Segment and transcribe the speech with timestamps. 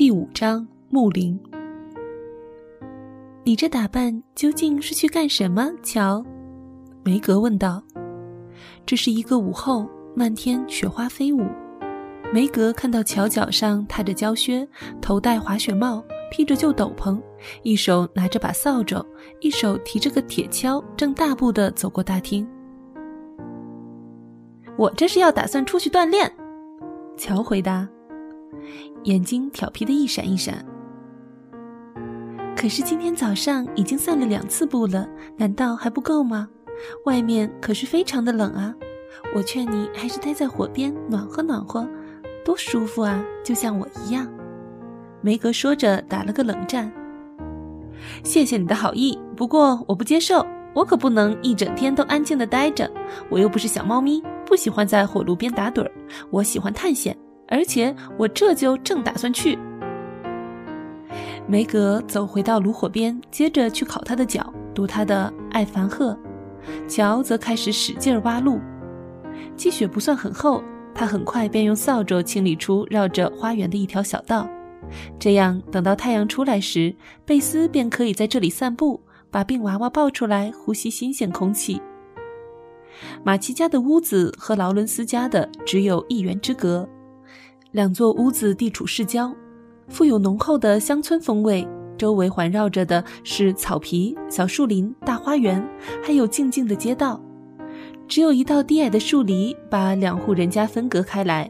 [0.00, 1.38] 第五章木林。
[3.44, 5.70] 你这打扮究竟是去干什么？
[5.82, 6.24] 乔，
[7.04, 7.82] 梅格问道。
[8.86, 9.86] 这是一个午后，
[10.16, 11.44] 漫天雪花飞舞。
[12.32, 14.66] 梅格看到乔脚上踏着胶靴，
[15.02, 17.20] 头戴滑雪帽，披着旧斗篷，
[17.62, 19.04] 一手拿着把扫帚，
[19.42, 22.48] 一手提着个铁锹，正大步地走过大厅。
[24.78, 26.34] 我这是要打算出去锻炼，
[27.18, 27.86] 乔回答。
[29.04, 30.64] 眼睛调皮的一闪一闪。
[32.56, 36.48] 可是今天早上已经散了两次步了，难道还不够吗？
[37.04, 38.74] 外面可是非常的冷啊！
[39.34, 41.88] 我劝你还是待在火边暖和暖和，
[42.44, 43.24] 多舒服啊！
[43.42, 44.28] 就像我一样。
[45.22, 46.90] 梅格说着打了个冷战。
[48.24, 52.90] 谢谢你的好意，不过我不接受，我可不能一整天都安静的待着。
[53.28, 55.90] 我又不是小猫咪，不喜欢在火炉边打盹儿，
[56.30, 57.16] 我喜欢探险。
[57.50, 59.58] 而且我这就正打算去。
[61.46, 66.16] 梅格走回到炉火边，接着去烤他的脚，读他的《艾凡赫》。
[66.88, 68.60] 乔则开始使劲挖路。
[69.56, 70.62] 积雪不算很厚，
[70.94, 74.48] 他很快便用扫帚清理出绕着花园的一条小道。
[75.18, 81.80] 这样，等到太阳出来时，贝斯便可以在这里散步，把病娃娃抱出来，呼吸新鲜空气。
[83.24, 86.88] 马奇家的屋子和劳伦斯家的只有一园之隔。
[87.72, 89.32] 两座屋子地处市郊，
[89.88, 91.66] 富有浓厚的乡村风味。
[91.96, 95.62] 周围环绕着的是草皮、小树林、大花园，
[96.02, 97.20] 还有静静的街道。
[98.08, 101.48] 只有一道低矮的树篱把两户人家分隔开来。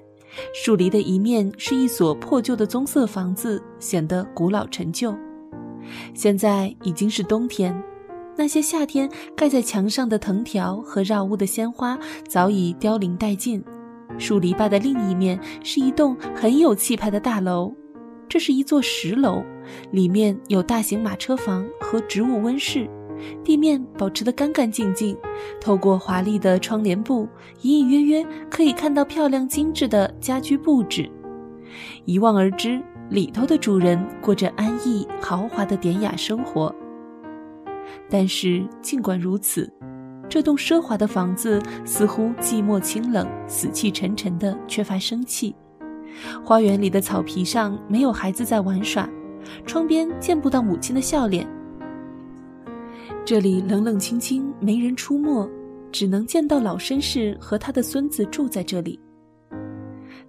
[0.53, 5.17] 树篱的一面是一所破旧的棕色房子，显得古老陈旧。
[6.13, 7.83] 现在已经是冬天，
[8.37, 13.65] 那些夏天盖在墙上的藤条和绕屋的鲜花早已凋零殆尽。
[14.19, 17.73] 树篱笆的另一面是一栋很有气派的大楼，
[18.29, 19.43] 这是一座石楼，
[19.91, 22.89] 里面有大型马车房和植物温室，
[23.43, 25.17] 地面保持得干干净净。
[25.61, 27.29] 透过华丽的窗帘布，
[27.63, 31.11] 隐隐约约可以看到漂亮精致的家居布置。
[32.05, 36.75] 一望而知，里头的主人过着安逸豪华的典雅生活。
[38.09, 39.73] 但是尽管如此。
[40.31, 45.53] 这栋奢华的房子似乎寂寞清冷、死气沉沉的，缺乏生气。
[46.45, 49.11] 花园里的草皮上没有孩子在玩耍，
[49.67, 51.45] 窗边见不到母亲的笑脸。
[53.25, 55.51] 这里冷冷清清，没人出没，
[55.91, 58.99] 只能见到老绅士和他的孙子住在这里。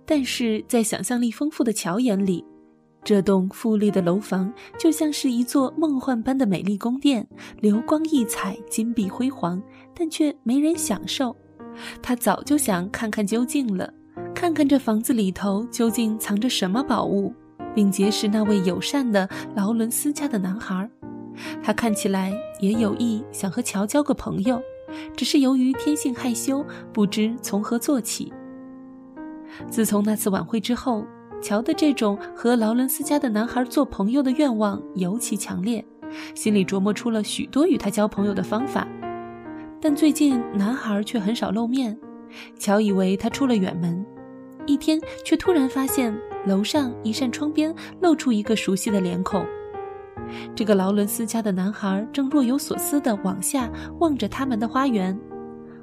[0.03, 2.43] 但是在想象力丰富的乔眼里，
[3.03, 7.27] 这栋富丽的楼房就像是一座梦幻般的美丽宫殿，
[7.59, 9.61] 流光溢彩，金碧辉煌，
[9.95, 11.35] 但却没人享受。
[11.99, 13.91] 他早就想看看究竟了，
[14.35, 17.33] 看看这房子里头究竟藏着什么宝物，
[17.73, 20.87] 并结识那位友善的劳伦斯家的男孩。
[21.63, 24.61] 他看起来也有意想和乔交个朋友，
[25.17, 26.63] 只是由于天性害羞，
[26.93, 28.31] 不知从何做起。
[29.69, 31.03] 自从那次晚会之后。
[31.41, 35.83] 乔的这种和劳伦斯家的男孩做朋友的愿望尤其强烈，
[36.35, 38.87] 心里琢磨出了许多与他交朋友的方法。
[39.81, 41.97] 但最近男孩却很少露面，
[42.59, 44.05] 乔以为他出了远门。
[44.67, 46.15] 一天，却突然发现
[46.45, 49.43] 楼上一扇窗边露出一个熟悉的脸孔。
[50.55, 53.69] 这个劳伦斯家的男孩正若有所思地往下
[53.99, 55.19] 望着他们的花园，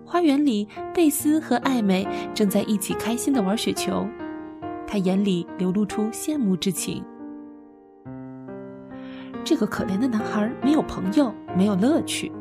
[0.04, 4.06] 花园里贝斯和艾美正在一起开心地玩雪球。
[4.88, 7.04] 他眼里流露出羡慕之情。
[9.44, 12.32] 这个可怜的男孩没有朋友，没有乐趣。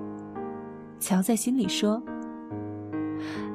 [1.00, 2.02] 乔在心里说：“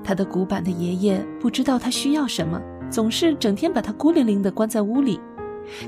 [0.05, 2.61] 他的古板的爷爷不知道他需要什么，
[2.91, 5.19] 总是整天把他孤零零的关在屋里。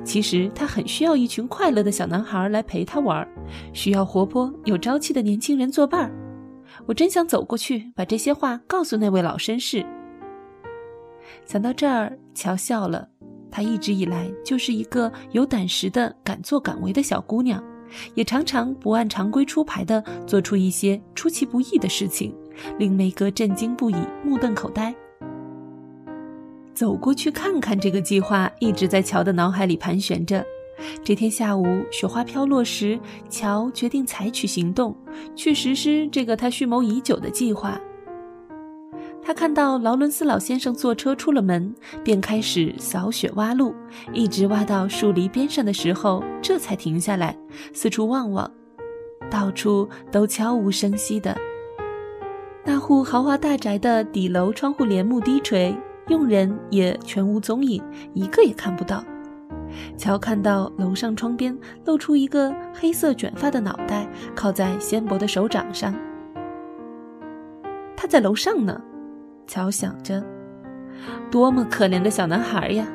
[0.03, 3.26] 其实他很需要一群快乐的小男孩来陪他玩，
[3.72, 6.10] 需要活泼有朝气的年轻人作伴。
[6.86, 9.84] 我真想走过去，把这些话告诉那位老绅士。”
[11.44, 13.09] 想到这儿，乔笑了。
[13.51, 17.63] 她一直以来就是一个有胆识的、敢作敢为的小姑娘，
[18.15, 22.34] 也常常不按常规出牌的做出一些出其不意的事情，
[22.78, 24.92] 令梅格震惊不已，目瞪口呆。
[26.74, 30.45] 走过去看看这个计划一直在乔的脑海里盘旋着。
[31.04, 32.98] 这天下午，雪花飘落时，
[33.28, 34.97] 乔决定采取行动，
[35.36, 37.80] 去实施这个他蓄谋已久的计划。
[39.24, 41.74] 他看到劳伦斯老先生坐车出了门，
[42.04, 43.74] 便开始扫雪挖路，
[44.12, 47.34] 一直挖到树篱边上的时候，这才停下来，
[47.72, 48.50] 四处望望，
[49.30, 51.34] 到处都悄无声息的。
[52.65, 55.74] 那户豪华大宅的底楼窗户帘幕低垂，
[56.09, 57.82] 佣人也全无踪影，
[58.12, 59.03] 一个也看不到。
[59.97, 61.56] 乔看到楼上窗边
[61.86, 65.94] 露出一个黑色卷发的脑袋，靠在纤薄的手掌上。
[67.97, 68.80] 他在楼上呢，
[69.46, 70.22] 乔想着，
[71.30, 72.86] 多么可怜的小男孩呀！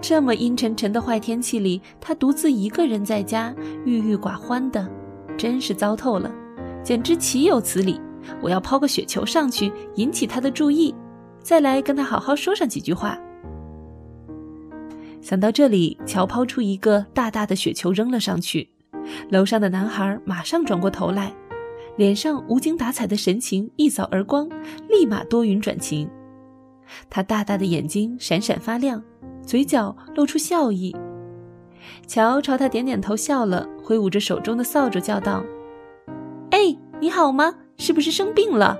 [0.00, 3.54] 这么阴沉沉的坏天气里，他独自一个人在家，
[3.86, 4.86] 郁郁寡欢的，
[5.38, 6.30] 真是糟透了，
[6.82, 7.98] 简直岂有此理！
[8.42, 10.94] 我要抛个雪球上去，引起他的注意，
[11.40, 13.18] 再来跟他好好说上几句话。
[15.22, 18.68] 想到这里，乔抛出一个大大的雪球扔了上去，
[19.30, 21.32] 楼上的男孩马上转过头来，
[21.96, 24.48] 脸上无精打采的神情一扫而光，
[24.88, 26.08] 立马多云转晴。
[27.08, 29.02] 他大大的眼睛闪闪发亮，
[29.46, 30.94] 嘴角露出笑意。
[32.06, 35.44] 乔朝他点点头笑了，挥舞着手中的扫帚叫道
[36.50, 37.54] ：“哎，你好吗？
[37.76, 38.78] 是不是生病了？”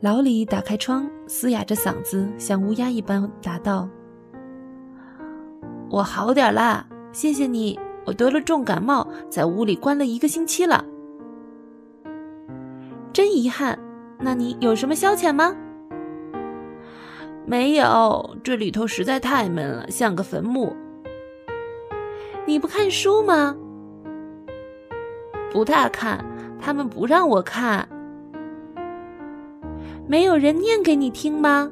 [0.00, 3.88] 老李打开窗，嘶哑着嗓子，像乌鸦一般答道。
[5.90, 7.78] 我好点啦，谢谢你。
[8.06, 10.84] 我得了重感冒，在屋里关了一个星期了，
[13.12, 13.78] 真遗憾。
[14.18, 15.56] 那你有什么消遣吗？
[17.46, 20.76] 没有，这里头实在太闷了，像个坟墓。
[22.46, 23.56] 你不看书吗？
[25.50, 26.24] 不大看，
[26.60, 27.88] 他们不让我看。
[30.06, 31.70] 没有人念给你听吗？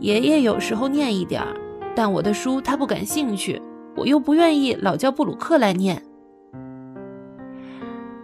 [0.00, 1.56] 爷爷有时候念一点儿。
[1.94, 3.60] 但我的书他不感兴趣，
[3.94, 6.02] 我又不愿意老叫布鲁克来念。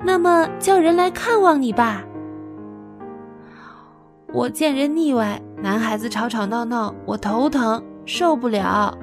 [0.08, 2.02] 那么叫人来看望你吧。
[4.32, 8.96] 我见人腻歪，男孩子吵吵闹闹，我头疼，受不了。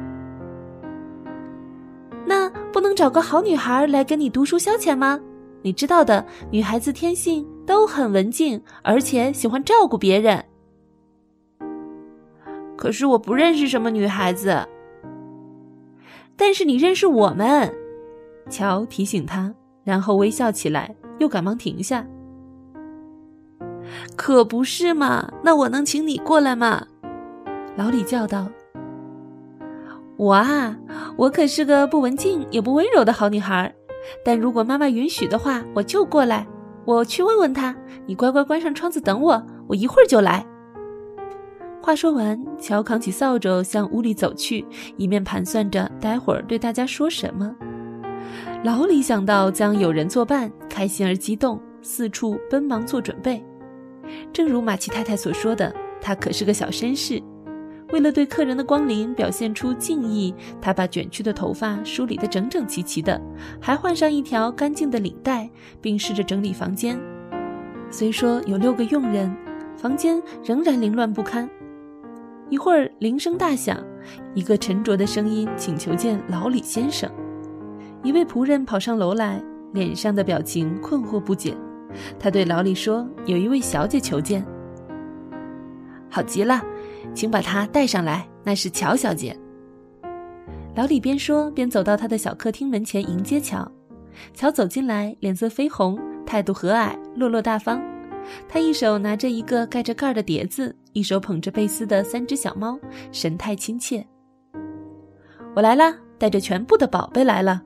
[2.25, 5.19] 那不能找个好女孩来跟你读书消遣吗？
[5.61, 10.43] 你知道的，女孩子天性都很文静，而且喜欢照顾别人。
[12.75, 14.67] 可是我不认识什么女孩子。
[16.35, 17.71] 但是你认识我们，
[18.49, 19.53] 乔提醒他，
[19.85, 22.05] 然后微笑起来，又赶忙停下。
[24.17, 25.31] 可不是嘛？
[25.43, 26.85] 那我能请你过来吗？
[27.77, 28.47] 老李叫道。
[30.17, 30.75] 我啊，
[31.17, 33.73] 我可是个不文静也不温柔的好女孩，
[34.23, 36.47] 但如果妈妈允许的话，我就过来。
[36.83, 37.75] 我去问问她。
[38.07, 40.45] 你乖乖关上窗子等我，我一会儿就来。
[41.81, 44.65] 话说完，乔扛起扫帚向屋里走去，
[44.97, 47.55] 一面盘算着待会儿对大家说什么。
[48.65, 53.45] 老李想到将有人作伴，开心而激动，四处奔忙做准备。
[54.33, 55.71] 正如马奇太太所说的，
[56.01, 57.21] 他可是个小绅士。
[57.93, 63.21] 为了对客人的光临表现出敬意，他把卷曲的头发梳理得整整齐齐的，
[63.61, 65.47] 还换上一条干净的领带，
[65.79, 66.99] 并试着整理房间。
[67.91, 69.31] 虽说有六个佣人，
[69.77, 71.47] 房间仍然凌乱不堪。
[72.49, 73.77] 一会儿铃声大响，
[74.33, 77.07] 一个沉着的声音请求见老李先生。
[78.05, 79.41] 一位仆人跑上楼来，
[79.73, 81.57] 脸上的表情困惑不解。
[82.19, 84.45] 他对老李说：“有一位小姐求见。”
[86.07, 86.61] 好极了，
[87.15, 88.27] 请把她带上来。
[88.43, 89.35] 那是乔小姐。
[90.75, 93.69] 老李边说边走到他的小客厅门前迎接乔。
[94.35, 97.81] 乔走进来，脸色绯红，态度和蔼，落落大方。
[98.47, 102.79] 他一手拿着一个盖着盖儿的碟子，一手捧着贝斯的三只小猫，
[103.11, 104.05] 神态亲切。
[105.55, 107.63] 我来了，带着全部的宝贝来了。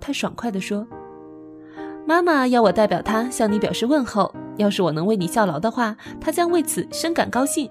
[0.00, 0.86] 他爽快地说
[2.06, 4.34] ：“妈妈要我代表她向你表示问候。
[4.56, 7.70] 要是我能为你效劳的话，她将为此深感高兴。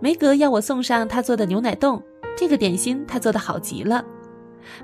[0.00, 2.02] 梅格要我送上她做的牛奶冻，
[2.36, 4.04] 这个点心她做的好极了。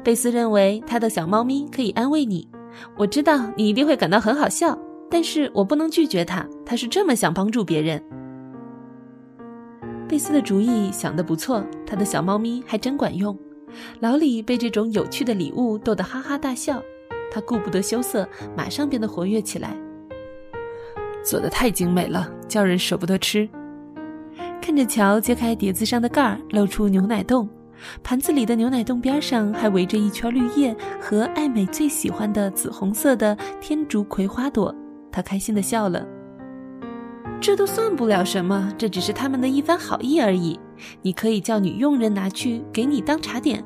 [0.02, 2.48] 贝斯认为他的小猫咪可以安慰你，
[2.96, 4.78] 我知道你一定会感到很好笑。”
[5.12, 8.00] 但是我不能拒绝他，他是这么想帮助别人。
[10.08, 13.36] 贝斯的主意想得不错，他的小猫咪还真管用。
[14.00, 16.82] 老李被这种有趣的礼物逗得哈哈大笑，
[17.30, 19.76] 他顾不得羞涩，马上变得活跃起来。
[21.24, 23.48] 做的太精美了，叫人舍不得吃。
[24.60, 27.48] 看着乔揭开碟子上的盖儿，露出牛奶冻，
[28.02, 34.74] 盘子里的牛奶冻边上还围着一圈绿叶和爱美最喜欢的紫红色的天竺葵花朵。
[35.12, 36.06] 他开心的笑了。
[37.40, 40.60] 这都算不了什么，这只是他们的一番好意而已。
[41.00, 43.64] 你可以叫女佣人拿去给你当茶点。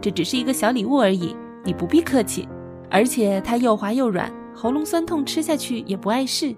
[0.00, 2.48] 这只是一个小礼物而已，你不必客气。
[2.90, 6.54] 而且它又滑又软，喉咙酸痛吃下去也不碍事。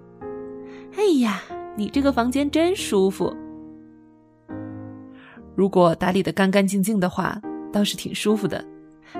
[0.97, 1.43] 哎呀，
[1.77, 3.31] 你这个房间真舒服。
[5.55, 7.39] 如果打理的干干净净的话，
[7.71, 8.65] 倒是挺舒服的。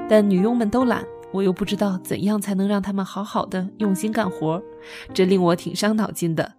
[0.09, 1.05] 但女佣们都懒。
[1.31, 4.61] 我又不知道怎样才能让他们好好的用心干活，
[5.13, 6.54] 这令我挺伤脑筋的。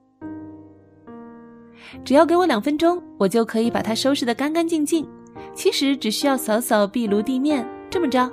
[2.05, 5.07] 只要给我两分钟，我就可以把它收拾得干干净净。
[5.55, 8.31] 其实只需要扫扫壁炉地面，这么着，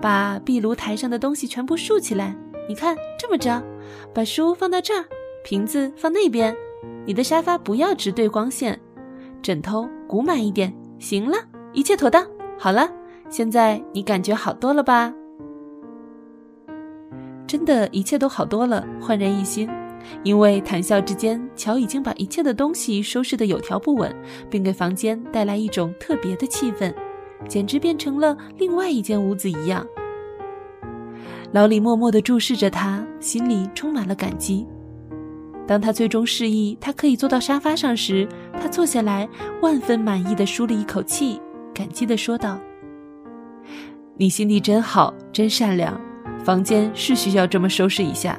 [0.00, 2.36] 把壁炉台上的东西全部竖起来。
[2.68, 3.62] 你看，这么着，
[4.12, 5.04] 把书放到这儿，
[5.44, 6.54] 瓶子放那边，
[7.04, 8.80] 你的沙发不要直对光线，
[9.42, 10.74] 枕头鼓满一点。
[10.98, 11.36] 行了，
[11.72, 12.26] 一切妥当。
[12.58, 12.88] 好了，
[13.28, 15.12] 现在你感觉好多了吧？
[17.46, 19.68] 真的，一切都好多了，焕然一新。
[20.22, 24.14] 因为谈笑之间，乔已经把一切的东西收拾得有条不紊，
[24.50, 26.94] 并给房间带来一种特别的气氛，
[27.48, 29.86] 简直变成了另外一间屋子一样。
[31.52, 34.66] 老李默默地注视着他，心里充满了感激。
[35.66, 38.28] 当他最终示意他可以坐到沙发上时，
[38.60, 39.28] 他坐下来，
[39.62, 41.40] 万分满意地舒了一口气，
[41.72, 42.58] 感激地说道
[44.18, 45.98] ：“你心地真好，真善良。
[46.44, 48.38] 房间是需要这么收拾一下。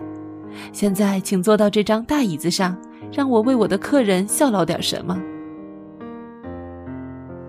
[0.72, 2.78] 现在，请坐到这张大椅子上，
[3.12, 5.22] 让我为我的客人效劳点什么。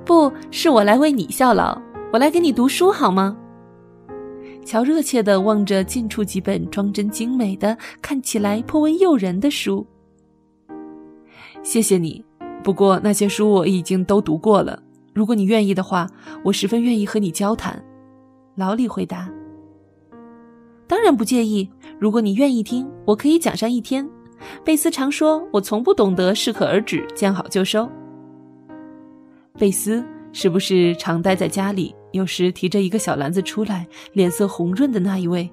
[0.04, 1.76] 不是我来为你效劳，
[2.12, 3.36] 我来给你读书好吗？”
[4.64, 9.86] 乔热切地望着近处几本装帧精美的、看起来颇为诱人的书。
[11.62, 12.24] 谢谢你，
[12.64, 14.82] 不过那些书我已经都读过了。
[15.14, 16.08] 如果你愿意的话，
[16.44, 17.80] 我十分愿意和你交谈。”
[18.56, 19.30] 老李回答。
[20.88, 21.68] “当然不介意。
[21.98, 24.08] 如果你愿意听，我可以讲上一天。”
[24.62, 27.90] 贝斯常说：“我从不懂得适可而止，见好就收。”
[29.58, 31.94] 贝斯是不是常待在家里？
[32.12, 35.50] 有时提着一个小篮子出来，脸色红润的那一位。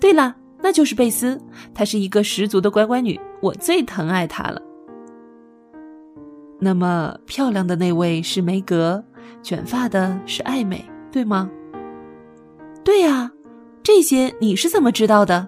[0.00, 1.40] 对了，那就是贝斯，
[1.74, 4.62] 她是一个十足的乖乖女，我最疼爱她了。
[6.60, 9.04] 那么漂亮的那位是梅格，
[9.42, 11.50] 卷发的是艾美，对吗？
[12.84, 13.30] 对呀，
[13.86, 15.46] 这些你是怎么知道的？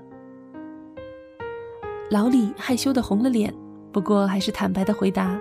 [2.09, 3.53] 老李害羞的红了脸，
[3.91, 5.37] 不过还是坦白的回答。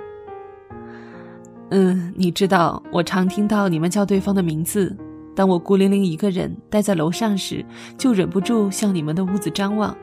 [1.70, 4.98] 嗯，你知道，我常听到你们叫对方的名字。
[5.36, 7.64] 当我孤零零一个人待在楼上时，
[8.00, 9.96] 就忍不住向你们的屋子张望。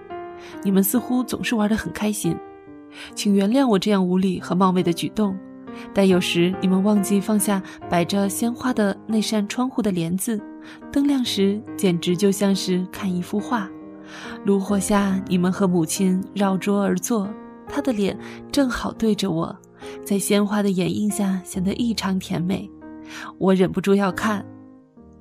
[0.62, 2.36] 你们似乎总是玩得很开心，
[3.16, 5.36] 请原谅我这样无礼和冒昧的举动。
[5.92, 10.40] 但有时你们忘记放下摆着鲜花的那扇窗户的帘子，
[10.92, 13.68] 灯亮时简直就像是看一幅画。
[14.44, 17.28] 炉火下，你们和母亲绕桌而坐，
[17.68, 18.18] 她的脸
[18.52, 19.56] 正好对着我。
[20.04, 22.70] 在鲜花的掩映下，显得异常甜美。
[23.38, 24.44] 我忍不住要看。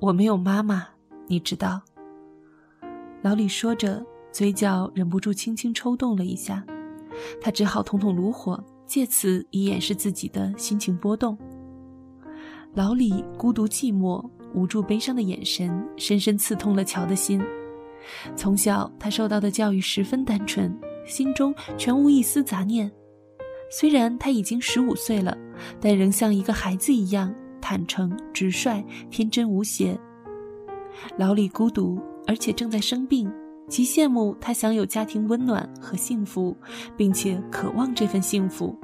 [0.00, 0.86] 我没有妈妈，
[1.26, 1.80] 你知道。
[3.22, 6.62] 老李说着，嘴角忍不住轻轻抽动了一下。
[7.40, 11.36] 他只好捅捅炉火，借此以掩饰自己的心情波动。
[12.74, 17.40] 老李孤独寂寞、无助悲伤的眼神，深深刺痛了乔的心。
[18.36, 20.76] 从小，他受到的教育十分单纯，
[21.06, 22.90] 心中全无一丝杂念。
[23.70, 25.36] 虽然他已经十五岁了，
[25.80, 29.98] 但仍像一个孩子一样坦诚、直率、天真无邪。
[31.16, 33.32] 老李孤独，而且正在生病，
[33.68, 36.56] 极羡慕他享有家庭温暖和幸福，
[36.96, 38.76] 并且渴望这份幸福。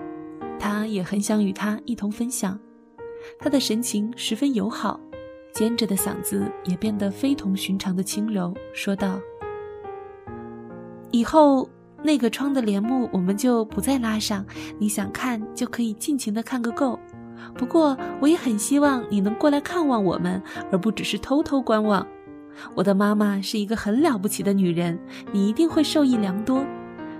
[0.58, 2.58] 他也很想与他一同分享。
[3.38, 4.98] 他的神情十分友好，
[5.52, 9.20] 尖着的嗓子也变得非同寻常的轻柔，说道
[11.10, 11.68] ：“以后。”
[12.02, 14.42] 那个窗的帘幕我们就不再拉上，
[14.78, 16.98] 你想看就可以尽情的看个够。
[17.54, 22.06] 不过我也很希望你能过来看望我们，而不只是偷偷观望。
[22.74, 24.98] 我的妈妈是一个很了不起的女人，
[25.32, 26.64] 你一定会受益良多。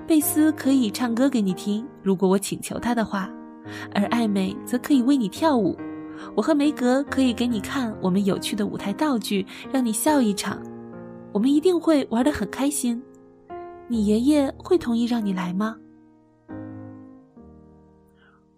[0.06, 3.30] 贝斯可以唱歌给你听，如果我请求她的话，
[3.94, 5.76] 而艾美则可以为你跳舞。
[6.34, 10.60] 我和梅格可以给你看我们有趣的舞台道具，让你笑一场。
[11.32, 13.00] 我们一定会玩得很开心。
[13.88, 15.76] 你爷爷会同意让你来吗？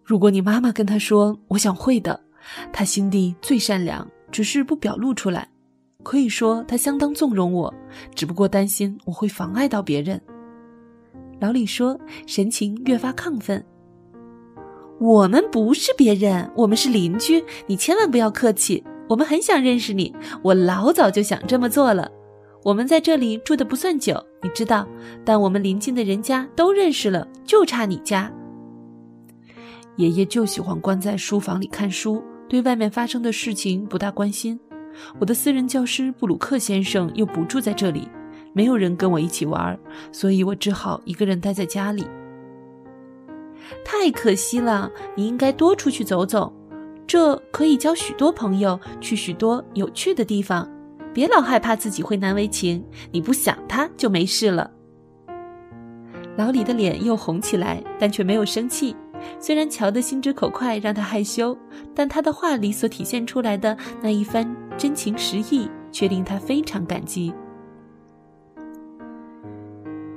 [0.02, 2.18] 如果你妈妈跟他说，我想会的。
[2.72, 5.48] 他心地最善良，只是不表露出来。
[6.02, 7.72] 可以说他相当纵容我，
[8.14, 10.20] 只不过担心我会妨碍到别人。
[11.40, 13.64] 老李说，神情越发亢奋。
[15.00, 17.42] 我们不是别人，我们是邻居。
[17.66, 20.14] 你千万不要客气，我们很想认识你。
[20.42, 22.08] 我老早就想这么做了。
[22.62, 24.86] 我们在这里住的不算久，你知道，
[25.24, 28.32] 但我们邻近的人家都认识了，就差你家。
[29.96, 34.58] 爷爷就喜欢关在书房里看书，对外面发生的事情不大关心。
[35.18, 38.08] 我的私人教师布鲁克先生又不住在这里，
[38.52, 39.78] 没有人跟我一起玩，
[40.10, 42.06] 所以我只好一个人待在家里。
[43.84, 46.52] 太可惜了，你应该多出去走走，
[47.06, 50.68] 这可以交许多朋友，去许多有趣的地方。
[51.14, 54.70] 别老害怕自己会难为情，你不想他就没事了。
[56.36, 58.96] 老李的脸又红起来，但却没有生气，
[59.38, 61.56] 虽然乔的心直口快让他害羞，
[61.94, 67.32] 但他的话里所体现出来的那一番真情实意，却令他非常感激。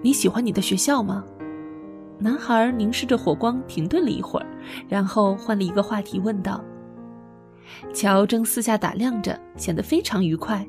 [0.01, 1.23] 你喜欢你的学校吗？
[2.19, 4.45] 男孩凝视着火光，停顿了一会儿，
[4.87, 6.63] 然后换了一个话题问道。
[7.93, 10.65] 乔正四下打量着，显得非常愉快。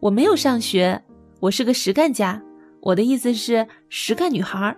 [0.00, 1.02] 我没有上学，
[1.40, 2.42] 我是个实干家。
[2.80, 4.76] 我的意思是实干女孩。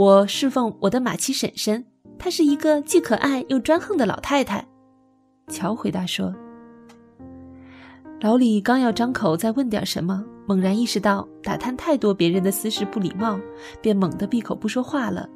[0.00, 1.84] 我侍奉我的马奇婶婶，
[2.18, 4.66] 她是一个既可爱又专横的老太太。
[5.48, 6.34] 乔回答说。
[8.22, 10.24] 老李刚要张口再问点什么。
[10.46, 13.38] 猛然意识到打探太多别人的私事不礼貌，
[13.82, 15.28] 便猛地闭口不说话了，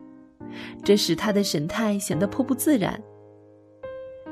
[0.83, 2.99] 这使他的神态显得颇不自然。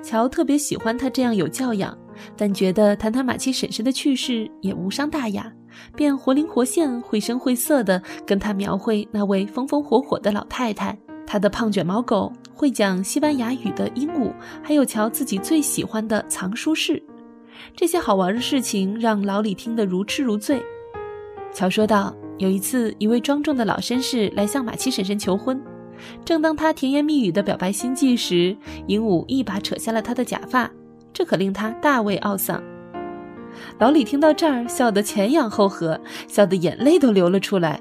[0.02, 1.96] 乔特别喜欢他这样有教养，
[2.38, 5.52] 但觉得谈谈马七婶婶的趣事也无伤大雅，
[5.94, 17.02] 便活灵活现、绘声绘色地跟他描绘那位风风火火的老太太，他的胖卷毛狗，会讲西班牙语的鹦鹉，还有乔自己最喜欢的藏书室。
[17.76, 20.62] 这些好玩的事情让老李听得如痴如醉。
[21.52, 25.60] 乔说道：“有一次，一位庄重的老绅士来向马七婶婶求婚。
[26.24, 30.68] 正当他甜言蜜语地表白心迹时，鹦鹉一把扯下了他的假发，
[31.12, 32.60] 这可令他大为懊丧。”
[33.78, 37.80] 老李听到这儿，笑得前仰后合，笑得眼泪都流了出来。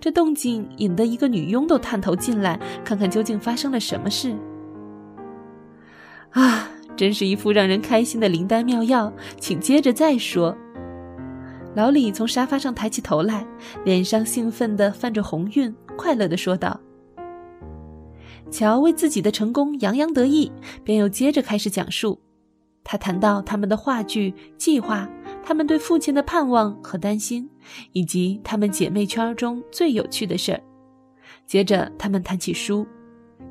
[0.00, 4.36] 这动静引得一个女佣都探头进来，看看究竟发生了什么事。
[6.30, 6.68] 啊！
[6.96, 10.56] 真是一副让人开心的灵丹妙药，请接着再说。
[11.74, 13.44] 老李从沙发上抬起头来，
[13.84, 16.78] 脸上兴奋地泛着红晕，快乐地说道
[18.48, 20.52] ：“乔为自己的成功洋洋得意，
[20.84, 22.20] 便又接着开始讲述。
[22.84, 25.08] 他谈到他们的话剧计划，
[25.42, 27.48] 他们对父亲的盼望和担心，
[27.92, 30.60] 以及他们姐妹圈中最有趣的事儿。
[31.46, 32.86] 接着，他们谈起书。”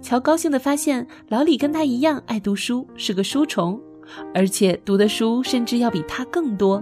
[0.01, 3.79] 乔高兴地发现，老李跟他一样爱读书，是个书虫，
[4.33, 6.81] 而且读的书甚至要比他更多。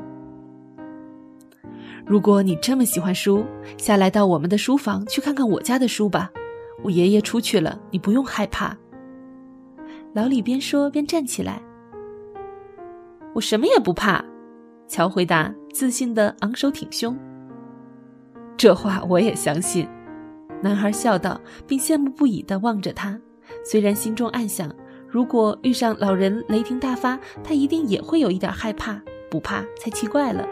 [2.06, 3.46] 如果你这么喜欢书，
[3.78, 6.32] 下来到我们的书房去看看我家的书吧。
[6.84, 8.76] 我爷爷出去了，你不用害怕。
[10.14, 11.62] 老李边说边站起来。
[13.34, 14.24] 我什么也不怕，
[14.88, 17.18] 乔回答，自信的昂首挺胸。
[18.58, 19.88] 这话我也相信。
[20.62, 23.20] 男孩笑道，并羡慕不已的望着他，
[23.66, 24.70] 虽然心中暗想：
[25.08, 29.02] 如果遇上老人雷霆大发，他一定也会有一点害怕。
[29.30, 30.46] 不怕才奇怪了。